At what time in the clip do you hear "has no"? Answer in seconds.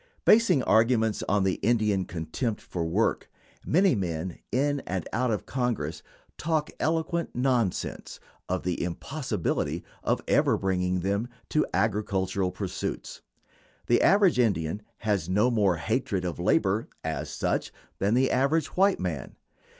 14.97-15.51